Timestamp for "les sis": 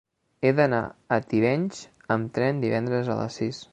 3.21-3.63